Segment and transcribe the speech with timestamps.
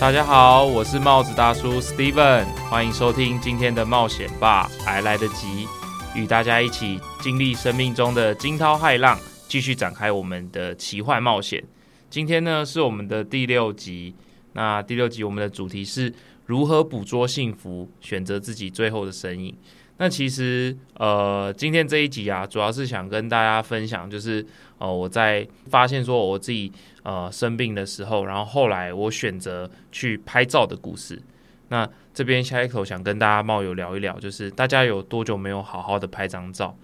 [0.00, 5.68] 大家好，我是帽子大叔 Steven，欢迎收听今天的冒险吧，还来得及，
[6.14, 11.62] 与大家一起经历生命中的惊涛骇浪，继续展开我们的奇幻冒险。
[12.08, 14.14] 今天呢是我们的第六集，
[14.54, 16.10] 那第六集我们的主题是
[16.46, 19.54] 如何捕捉幸福，选择自己最后的身影。
[20.00, 24.44] 那其实，呃，今天这一集啊，主要是想跟大家分享，就是
[24.78, 31.20] 呃，我在发现说我自己呃生病的时候，然后后来我选择去拍照的故事。
[31.68, 36.74] 那这边下一口想跟大家冒友聊一聊，就是大家有多久没有好好的拍张照？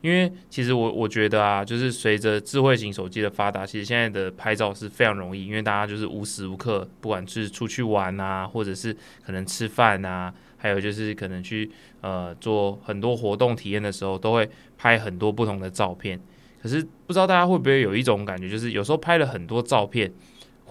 [0.00, 8.92] 因为其实我我觉得啊，就是随着智慧型手机的发达，其实现在的拍照是非常容易，因为大家就是无时无刻，不管是出去玩啊，或者是
[9.24, 10.34] 可能吃饭啊。
[10.64, 16.18] 还有就是可能去呃做很多活动体验的时候，都会拍很多不同的照片。
[16.62, 20.10] 可是不知道大家会不会有一种感觉，就是有时候拍了很多照片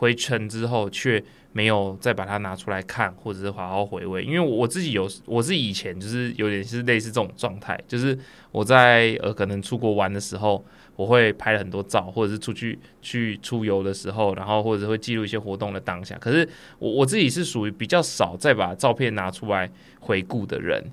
[0.03, 1.23] 回程之后，却
[1.53, 4.21] 没有再把它拿出来看，或者是好好回味。
[4.23, 8.17] 因为我自己有，我是以前就是有点是类似这种状态，就是
[8.51, 10.63] 我在呃可能出国玩的时候。
[10.95, 16.15] 我会拍了很多照，或者是出去去出游的时候，然后或者会记录一些活动的当下。
[16.19, 19.67] 可是我我自己是属于比较少再把照片拿出来
[20.01, 20.91] 回顾的人，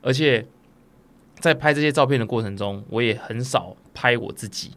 [0.00, 0.46] 而且
[1.40, 4.70] 在拍这些照片的过程中，我也很少拍我自己。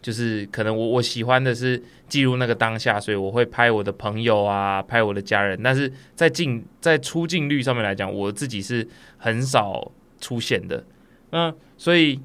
[0.00, 5.60] 就是可能我我喜欢的是记录那个当下，所以我会拍我的朋友啊，拍我的家人。
[5.62, 9.90] 但是在进在出镜率上面来讲，我自己是很少
[10.20, 10.84] 出现的。
[11.30, 12.20] 那所以，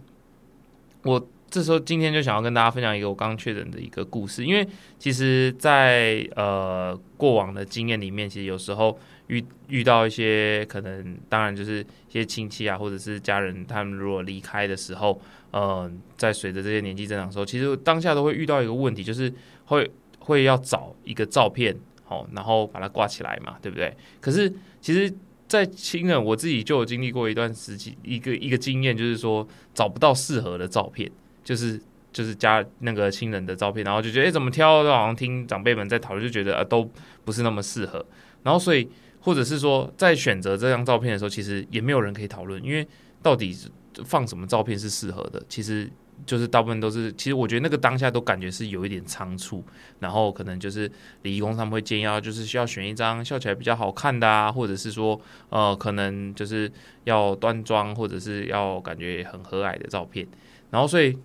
[1.03, 1.27] 我。
[1.53, 15.19] 这时候，今天就想要跟大家分享一个我刚确诊的一个故事，因为其实，在呃过往的经验里面，其实有时候遇遇到一些可能，当然就是一些亲戚啊，或者是家人，他们如果离开的时候，
[15.51, 19.33] 嗯，在随着这些年纪增长的时候，其实当下都会遇到一个问题，就是
[19.65, 23.95] 会会要找一个照片，好，然后把它挂起来嘛，对不对？
[24.19, 25.13] 可是其实，
[25.47, 31.11] 在亲人，我自己就有经历过一段时期，一个一个经验，就是说找不到适合的照片。
[31.43, 31.77] 就是
[32.13, 36.89] 就是加那个亲人的照片，然后就觉得哎，怎么挑都好像听长辈们在讨论，就觉得啊都
[37.25, 38.05] 不是那么适合。
[38.43, 38.87] 然后所以
[39.23, 42.87] 或者是说，在选择这张照片的时候，其实也没有人可以讨论，因为
[43.21, 43.57] 到底
[44.05, 45.89] 放什么照片是适合的，其实
[46.25, 47.11] 就是大部分都是。
[47.13, 49.63] 其实我觉得那个当下都感觉是有一点仓促，
[49.99, 50.91] 然后可能就是
[51.23, 55.19] 礼仪工他们会建议，要就是需要选一张笑起来比较好看的啊，或者是说
[55.49, 56.71] 呃，可能就是
[57.05, 60.27] 要端庄，或者是要感觉很和蔼的照片。
[60.69, 61.17] 然后所以。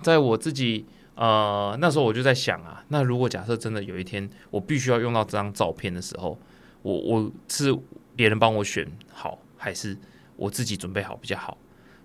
[0.00, 6.38] 在我自己呃那时候我就在想啊，那如果假设真的有一天我必须要用到这张照片的时候，
[6.82, 7.76] 我我是
[8.14, 9.96] 别人帮我选好，还是
[10.36, 11.56] 我自己准备好比较好？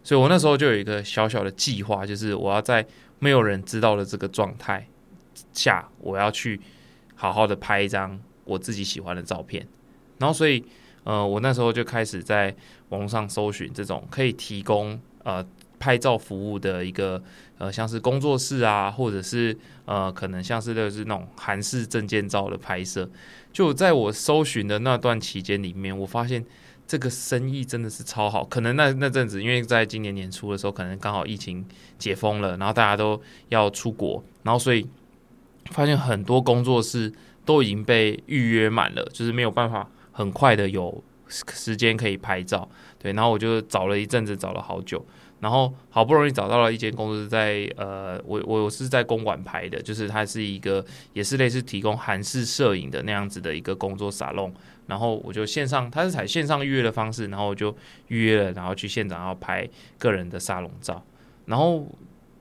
[0.03, 2.85] 所以我那时候就有一个小小的计划，就是我要在
[3.19, 4.88] 没有人知道的这个状态
[5.53, 6.59] 下，我要去
[7.16, 9.67] 好好的拍一张我自己喜欢的照片。
[10.19, 10.63] 然后所以
[11.03, 12.56] 呃我那时候就开始在
[12.89, 15.45] 网络上搜寻这种可以提供呃。
[15.79, 17.22] 拍照服务的一个
[17.63, 23.09] 呃，像是工作室啊，或者是呃，可能像是就是那种韩式证件照的拍摄。
[23.53, 26.44] 就在我搜寻的那段期间里面，我发现
[26.85, 28.44] 这个生意真的是超好。
[28.44, 31.66] 可能那那阵子，因为在今年年初的时候，可能刚好疫情
[31.97, 34.85] 解封了，然后大家都要出国，然后所以
[35.72, 37.13] 发现很多工作室
[37.45, 42.68] 都已经被预约满了，就是没有办法很快的有时间可以拍照。
[43.00, 45.06] 对，然后我就找了一阵子，找了好久。
[45.44, 54.54] 然后好不容易找到了一间公司，在呃，我我是在公馆拍的，就是它是一个也是类似提供韩式摄影的那样子的一个工作沙龙。
[54.88, 57.76] 然后我就线上，它是采线上预约的方式，然后我就
[58.08, 61.04] 预约了，然后去现场要拍个人的沙龙照。
[61.46, 61.86] 然后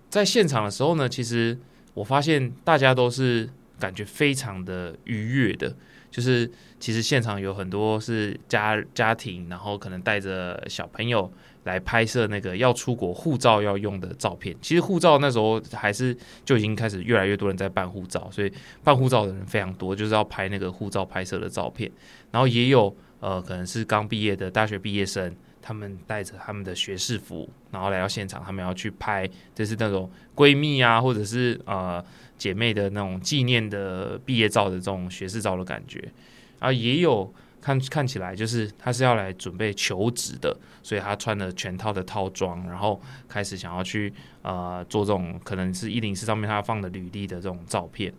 [0.09, 1.59] 在现场的时候呢，其实
[1.95, 5.75] 我发现大家都是感觉非常的愉悦的，
[6.09, 6.49] 就是
[6.79, 11.33] 其实现场有很多是家家庭，然后可能带着小朋友。
[11.65, 14.57] 来拍摄那个要出国护照要用的照片。
[14.61, 18.53] 其实护照那时候还是就已经开始越来越多人在办护照，所以
[18.83, 21.91] 办护照的人非常多，就是要拍那个护照拍摄的照片。
[22.31, 32.05] 然后也有呃，可能是刚毕业的大学毕业生，他们带着他们的学士服，然后来到现场，他们要去拍，就是那种闺蜜啊，或者是呃
[32.37, 36.13] 姐妹的那种纪念的毕业照的这种学士照的感觉。
[36.59, 37.33] 啊，也有。
[37.63, 44.13] 看看起来就是他是要来准备求职的，所以他穿了全套的套装，然后开始想要去
[44.43, 48.13] 呃做这种可能是一零四上面他放的履历的这种照片，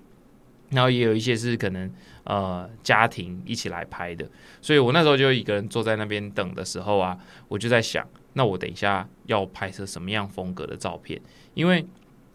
[0.70, 1.94] 然后也有一些是可能
[2.24, 4.26] 呃家庭一起来拍的，
[4.62, 7.18] 所以我那时候就一个人坐在那边等的时候啊，
[7.50, 11.22] 我就在想，那我等一下要拍摄什么样风格的照片？
[11.54, 11.86] 因为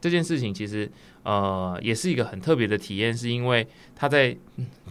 [0.01, 0.91] 这件事情其实
[1.25, 3.67] 呃也是一个很特别的体验，是因为
[3.97, 4.37] 他在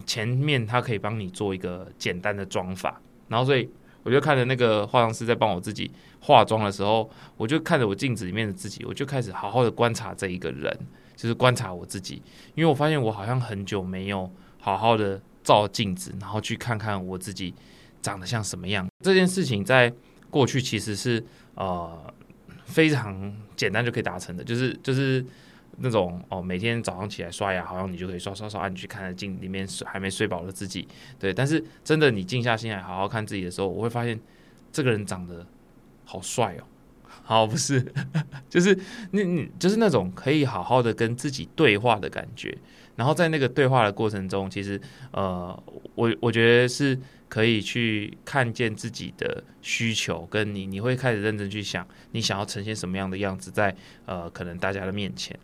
[0.04, 3.68] 前面他可以帮你做一个简单的妆法，然后所以
[4.02, 5.90] 我就看着那个化妆师在帮我自己
[6.20, 10.78] 化妆的时候，我就看着我镜子里面的自己，我就开始好好的观察这一个人，
[11.16, 12.22] 就是观察我自己，
[12.54, 17.54] 因为我发现我好像很久没有好好的照镜子，然后去看看我自己
[18.02, 18.86] 长得像什么样。
[19.02, 19.90] 这件事情在
[20.28, 22.14] 过去其实是呃。
[22.68, 25.24] 非常简单就可以达成的，就是就是
[25.78, 30.86] 那种哦，每天早上起来刷牙，好像你就可以刷刷刷，按你去看镜里面还没睡饱的自己，
[31.18, 31.32] 对。
[31.32, 34.20] 但是真的你静下心来好好看自己的时候，我会发现
[34.70, 35.46] 这个人长得
[36.04, 36.64] 好帅哦，
[37.24, 37.82] 好不是，
[38.50, 38.78] 就是
[39.12, 42.56] 你你就是那种可以好好的跟自己对话的感觉。
[42.96, 44.78] 然后在那个对话的过程中，其实
[45.12, 45.62] 呃，
[45.94, 46.98] 我我觉得是。
[47.28, 53.74] 可以去看见自己的需求，跟你你会开始认真去想，你想要呈现什么样的样子在
[54.06, 55.38] 呃可能大家的面前。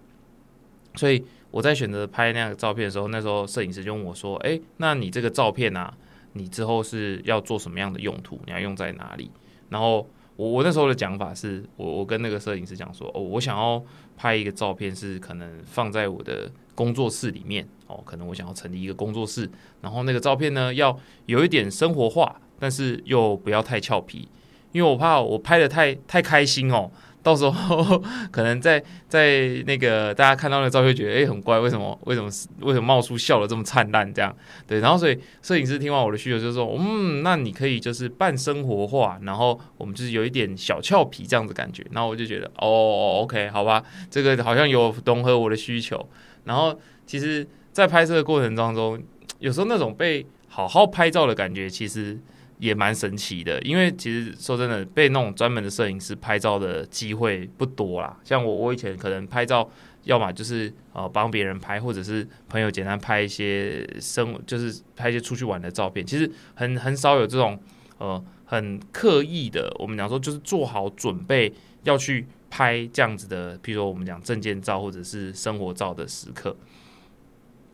[0.94, 5.92] 所以我在选择拍那样的照片的时候，那时候摄影师就问我说：“哎，那你这个照片啊，
[6.32, 8.40] 你之后是要做什么样的用途？
[8.46, 9.30] 你要用在哪里？”
[9.68, 13.84] 然后我我那时候的讲法是我我跟那个摄影师讲说：“哦，我想要
[14.16, 19.48] 拍一个照片是可能放在我的。”工作室里面哦，可能我想要成立一个工作室，
[19.80, 24.28] 然后那个照片呢要有一点生活化，但是又不要太俏皮，
[24.72, 26.90] 因为我怕我拍的太太开心哦，
[27.22, 32.28] 到时候 可能在在那个大家看到那照片觉得哎很怪，为什么为什么
[32.60, 34.34] 为什么冒出笑的这么灿烂这样？
[34.66, 46.06] 对，然后所以摄影师听完我的需求就说，嗯，那你可以就是半生活化，然后我们就是有一点小俏皮这样子感觉，然后我就觉得哦，OK，好吧，这个好像有融合我的需求。
[46.44, 49.02] 然后，其实，在拍摄的过程当中，
[49.38, 52.18] 有时候那种被好好拍照的感觉，其实
[52.58, 53.60] 也蛮神奇的。
[53.62, 58.18] 因为其实说真的，被那种专门的摄影师拍照的机会不多啦。
[58.24, 59.68] 像我，我以前可能拍照，
[60.04, 66.04] 要么就是呃帮别人拍，或者是朋友简单拍一些生，就是拍一些出去玩的照片。
[66.04, 67.58] 其实很很少有这种
[67.98, 71.52] 呃很刻意的，我们讲说就是做好准备
[71.84, 72.26] 要去。
[72.56, 76.56] 拍这样子的，譬如说我们讲证件照或者是生活照的时刻，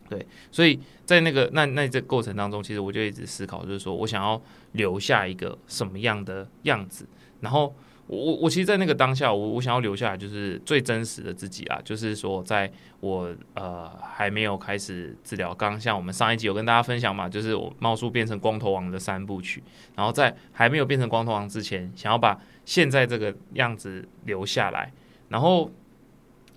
[0.09, 4.41] 对，所以在那个那那这过程当中，其实我就一直思考，就是说我想要
[4.71, 7.05] 留下一个什么样的样子。
[7.41, 7.75] 然后
[8.07, 19.63] 我我我其实，在那个当下，我我想要留下来就是最真实的自己啊，就是说，在我呃还没有开始治疗，刚像我们上一集有跟大家分享嘛，就是我冒出变成光头王的三部曲，
[19.95, 22.39] 然后在还没有变成光头王之前，想要把。
[22.63, 24.93] 现在这个样子留下来，
[25.29, 25.71] 然后，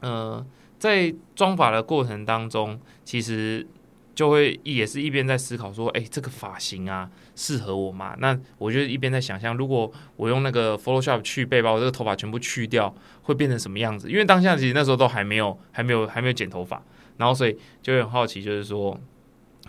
[0.01, 0.45] 呃，
[0.79, 3.67] 在装法的过程当中，其实
[4.15, 8.15] 就会也是一边在思考说，哎，这个发型啊，适合我吗？
[8.19, 14.11] 那我就一边在想象，如果我用那个 Photoshop 去背，把我这个头发全部去掉，会变成什么样子？
[14.11, 16.83] 因为当下其实那时候都还没有，还没有，还没有剪头发，
[17.17, 18.99] 然后所以就很好奇，就是说，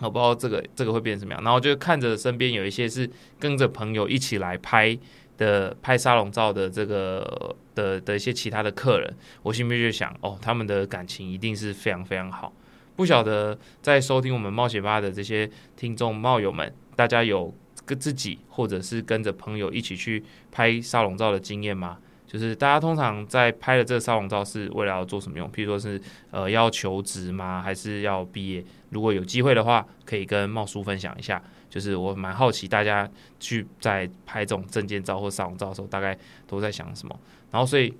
[0.00, 1.42] 我不知道这个这个会变成什么样。
[1.42, 3.08] 然后就看着身边有一些是
[3.38, 4.98] 跟着朋友一起来拍。
[5.38, 12.50] 的拍沙龙照的这个的的一些其他的客人，我心里面就想，哦，他们的感情一定是非常非常好。
[12.96, 17.54] 不晓得在收听我们冒险吧的这些听众冒友们，大家有
[17.84, 21.98] 跟自己或者是跟着朋友一起去拍沙龙照的经验吗？
[22.26, 25.46] 就是大家通常在拍的这个沙龙照是为了要做什么用？
[25.52, 26.00] 譬如说是
[26.32, 27.62] 呃要求职吗？
[27.62, 28.64] 还是要毕业？
[28.90, 31.40] 如果有机会的话，可以跟茂叔分享一下。
[31.68, 37.20] 就是我蛮好奇，大家去在拍这种证件照或沙龙照的时候，大概都在想什么。
[37.50, 37.92] 然后，所以，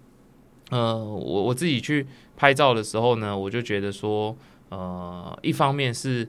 [0.71, 4.35] 呃，我我自己去拍照的时候呢，我就觉得说，
[4.69, 6.29] 呃，一方面是。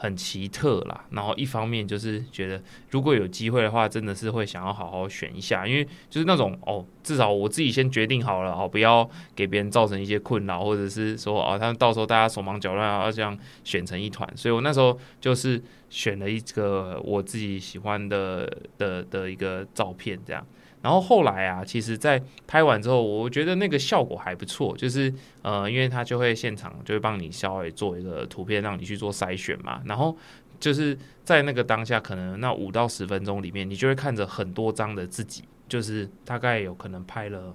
[0.00, 20.46] 很奇特啦，然后一方面就是觉得，如果有机会的话，真的是会想要好好选一下，因为就是那种哦，至少我自己先决定好了哦，不要给别人造成一些困扰，或者是说哦，他们到时候大家手忙脚乱要这样选成一团，所以我那时候就是选了一个我自己喜欢的的的一个照片这样。
[20.80, 29.82] 然后后来啊，其实，在拍完之后，我觉得那个效果还不错，就是呃，因为他就会现场就会帮你稍微做一个图片，让你去做筛选嘛。
[29.86, 30.16] 然后
[30.60, 37.54] 就是在那个当下，可能那五到十分钟里面，你就会看着很多张的自己，就是大概有可能拍了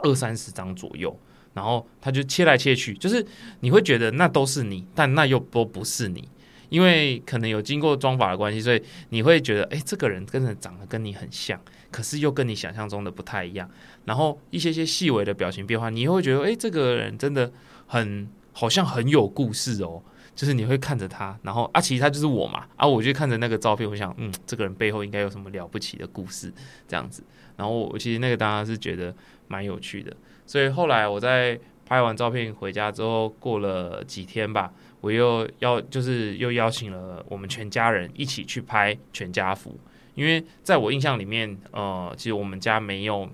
[0.00, 1.18] 二三十张左右。
[1.54, 3.24] 然后他就切来切去，就是
[3.60, 6.28] 你会觉得那都是你，但那又都不是你。
[6.70, 11.60] 因为可能有经过妆法的关系，所以你会觉得，哎，这个人真的长得跟你很像，
[11.92, 13.70] 可是又跟你想象中的不太一样。
[14.06, 17.52] 然后一些些细微的表情变化，你会觉得，哎，这个人真的
[17.86, 20.02] 很好像很有故事哦。
[20.34, 22.66] 就是你会看着他，然后啊，其实他就是我嘛。
[22.76, 26.52] 啊，我就看着那个照片，我想，嗯，这个人背后应该有什么了不起的故事
[26.88, 27.22] 这样子。
[27.56, 29.14] 然后我其实那个当然是觉得
[29.46, 30.16] 蛮有趣的。
[30.46, 31.60] 所以后来我在。
[31.84, 34.72] 拍完照片回家之后，过了几天吧，
[35.02, 39.78] 我又要就是又邀请了我们全家人一起去拍全家福，
[40.14, 43.28] 因为在我印象里面，呃，其实我们家没有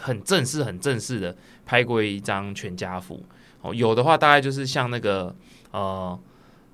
[0.00, 3.24] 很正式、很正式的拍过一张全家福。
[3.62, 5.34] 哦，有的话大概就是像那个
[5.70, 6.18] 呃。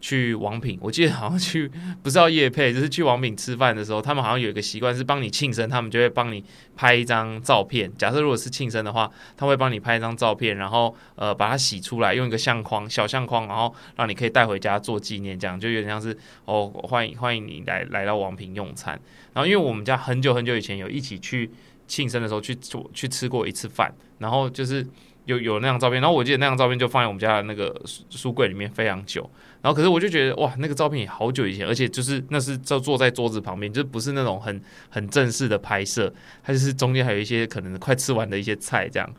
[0.04, 1.66] 去王品，我记得好像去
[2.02, 6.44] 不是要夜配， 就是去王品吃饭的时候，他们好像有一个习惯是帮你庆生，他们就会帮你
[6.76, 7.90] 拍一张照片。
[7.96, 19.00] 假设如果是庆生的话，他会帮你拍一张照片，然后呃把它洗出来，用一个相框小相框，然后让你可以带回家做纪念，这样就有点像是哦欢迎欢迎你来来到王品用餐。
[19.32, 21.50] 然后因为我们家很久很久以前有一起去
[21.88, 24.86] 庆生的时候去做去吃过一次饭，然后就是
[25.24, 29.30] 有有那张照片，然后我记得那张照片就放在我们家的那个书书柜里面非常久。
[29.64, 39.10] 然后，可是我就觉得哇，那个照片也好久以前，而且就是那是就坐在桌子旁边，就不是那种很很正式的拍摄，它就是中间还有一些可能快吃完的一些菜这样。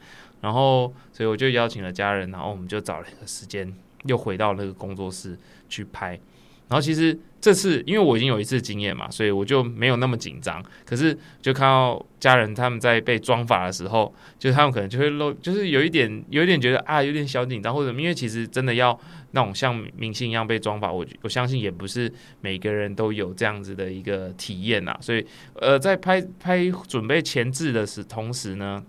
[0.42, 5.36] 然后，所以我就邀请了家人，然后我们就找了一个时间，又回到那个工作室
[5.68, 6.20] 去拍。
[6.67, 10.63] 然后其实这次因为我已经有一次经验嘛，所以我就没有那么紧张。
[10.84, 19.00] 可是就看到家人他们在被装法的时候，就他们可能就会露，就是有一点有一点觉得啊，有点小紧张，或者因为其实真的要
[19.31, 24.98] 那种像明星一样被装法，我我相信也不是每个人都有这样子的一个体验呐。
[25.00, 25.24] 所以
[25.62, 28.84] 呃，在拍拍准备前置的时同时呢，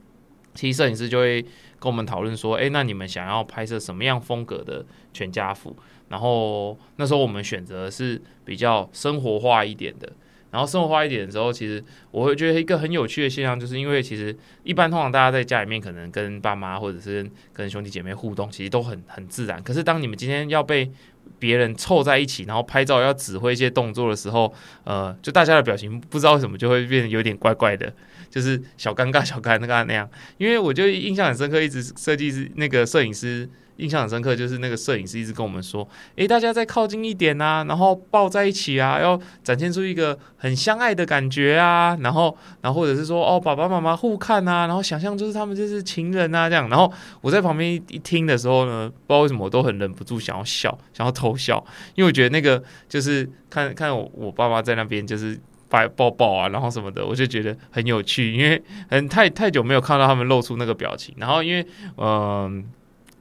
[0.57, 1.41] 其实摄影师就会
[1.79, 5.77] 跟我们讨论说，哎，那你们想要拍摄什么样风格的全家福？
[6.09, 10.11] 然后那时候我们选择是比较生活化一点的，
[10.51, 19.63] 然后生活化一点的时候，其实我会觉得一个很有趣的现象，就是因为其实一般通常大家在家里面可能跟爸妈或者是跟兄弟姐妹互动，其实都很很自然。
[19.63, 20.91] 可是当你们今天要被
[21.39, 27.93] 别人凑在一起，然后拍照要指挥一些动作的时候，呃，就大家的表情不知道为什么就会变得有点怪怪的，
[28.31, 30.09] 就是小尴尬、小尴尬那样。
[30.39, 33.49] 因为我就印象很深刻，一直设计师那个摄影师。
[33.77, 51.65] 印象很深刻，就是那个摄影师一直跟我们说：“诶，大家再靠近一点啊，然后抱在一起啊，要展现出一个很相爱的感觉啊。”然后，然后或者是说：“哦，爸爸妈妈互看啊，然后想象就是他们就是情人啊，这样。”然后我在旁边一听的时候呢，不知道为什么我都很忍不住想要笑，想要偷笑，
[51.95, 61.67] 因为我觉得那个就是看看我我爸妈在那边就是抱抱抱啊，然后什么的，我就觉得很有趣，因为很太太久没有看到他们露出那个表情，然后因为
[61.99, 62.65] 嗯。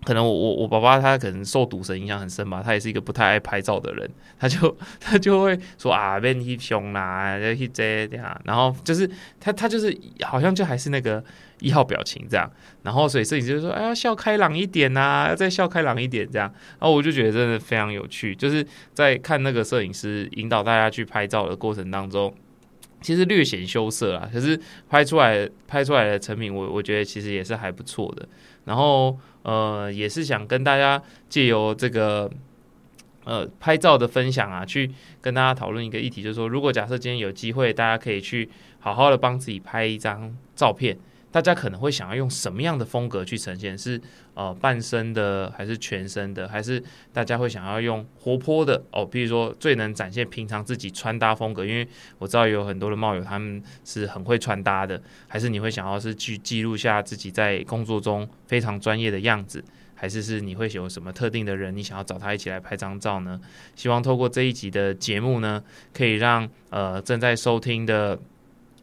[0.05, 4.07] 可能我我我爸爸他可能受赌神影响很深吧，他也是一个不太爱拍照的人，
[4.39, 9.09] 他就他就会说啊，变一凶啦，去这样，然后就是
[9.39, 11.23] 他他就是好像就还是那个
[11.59, 12.47] 一号表情这样，
[12.83, 16.47] 然后所以摄影师就说，哎要，笑开朗一点呐，要再笑开朗一点这样，
[16.79, 22.31] 然后我就觉得真的非常有趣，就是在看那个摄影师引导大家去拍照的过程当中，
[23.01, 28.27] 其实略显羞涩啊，可是拍出来拍出来的成品，我我觉得其实也是还不错的，
[28.65, 29.17] 然后。
[29.45, 30.99] 呃，也是想跟大家
[31.29, 32.27] 借由这个
[33.25, 38.49] 呃拍照的分享啊，去跟大家讨论一个议题，就是说，如果假设今天有机会，大家可以去
[38.79, 40.97] 好好的帮自己拍一张照片。
[41.35, 43.77] 大家可能会想要用什么样的风格去呈现？
[43.77, 43.99] 是
[44.35, 46.47] 呃半身的，还是全身的？
[46.47, 49.05] 还是大家会想要用活泼的哦？
[49.05, 51.85] 比如说最能展现平常自己穿搭风格，因为
[52.19, 55.01] 我知道有很多的帽友他们是很会穿搭的。
[55.27, 59.61] 还是你会想要是去记录下自己在工作中非常专业的样子？
[59.93, 63.41] 还是是你会有什么特定的人，你想要找他一起来拍张照呢？
[63.75, 65.61] 希望透过这一集的节目呢，
[65.93, 68.17] 可以让呃正在收听的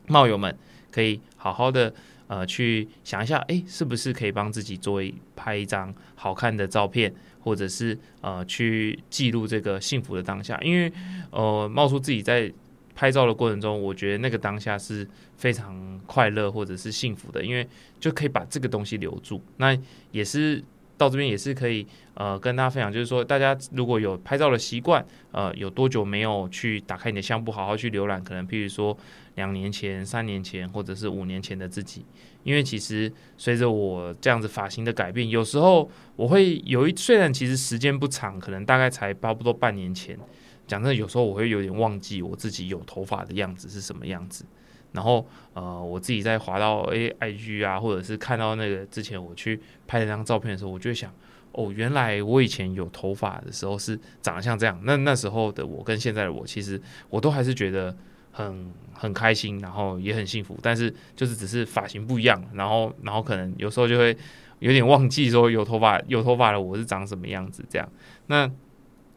[0.08, 0.54] 帽友们
[0.90, 1.90] 可以好好的。
[2.32, 10.58] 呃，去想一下，哎，是不是可以帮自己做一拍一张好看的照片，或者是呃，去记录这个幸福的当下？
[10.62, 10.90] 因为
[11.30, 12.50] 呃，冒出自己在
[12.94, 17.68] 拍照的过程中，我觉得那个当下是非常快乐或者是幸福的，因为
[18.00, 19.42] 就可以把这个东西留住。
[19.58, 19.76] 那
[20.10, 20.64] 也是。
[20.98, 21.84] 到这边也是可以，
[22.14, 28.22] 呃，跟大家分享，就是说，大家如果有拍照的习惯，呃，有多久没有去打开你的相簿，好好去浏览？
[28.22, 28.96] 可能譬如说
[29.34, 32.04] 两年前、三年前，或者是五年前的自己。
[32.44, 40.18] 因为其实随着我这样子发型的改变，有时候我会有一，虽然其实时间不长，可能大概才差不多半年前。
[40.66, 44.44] 讲真的，有时候我会有点忘记我自己有头发的样子是什么样子。
[44.92, 51.12] 然后，呃，我自己在滑到 A I G 啊，或者是看到那个之前我去拍那张照片的时候，我就会想，
[51.52, 54.78] 哦，原来我以前有头发的时候是长得像这样。
[54.84, 57.96] 那那时候的我跟现在的我，其实我都还是觉得
[58.32, 60.58] 很很开心，然后也很幸福。
[60.60, 64.16] 但是就是只是发型不一样，然后然后可能有时候就会
[64.58, 67.88] 有点忘记说有头发有头发的我是长什么样子这样。
[68.26, 68.50] 那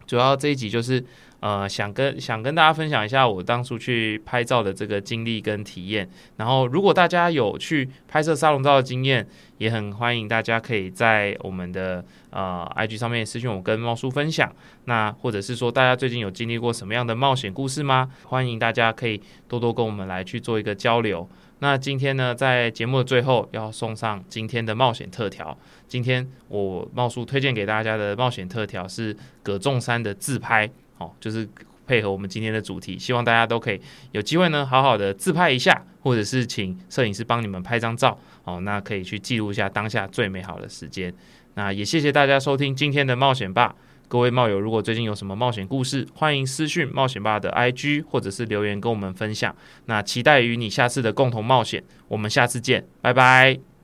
[0.06, 1.04] 主要这一集就是
[1.40, 6.10] 呃想跟想跟大家分享一下我当初去拍照的这个经历跟体验。
[6.38, 14.54] 然后如果大家有去拍摄沙龙照的经验，也很欢迎大家可以在我们的呃 IG 上面私信我跟猫叔分享。
[14.86, 18.12] 那或者是说大家最近有经历过什么样的冒险故事吗？
[18.24, 21.28] 欢迎大家可以多多跟我们来去做一个交流。
[21.60, 25.58] 那今天呢，在节目的最后要送上今天的冒险特调。
[25.88, 31.48] 今天我冒叔推荐给大家的冒险特调是葛仲山的自拍，哦，就是
[31.88, 33.80] 配合我们今天的主题，希望大家都可以
[34.12, 41.14] 有机会呢，好好的自拍一下，或者是请摄影师帮你们拍张照，哦，那可以去记录一下当下最美好的时间。
[41.54, 43.74] 那也谢谢大家收听今天的冒险吧。
[44.08, 49.56] 各位冒友，如果最近有什么冒险故事，欢迎私讯冒险爸的 IG 或者是留言跟我们分享。
[49.86, 53.75] 那期待与你下次的共同冒险，我们下次见，拜拜。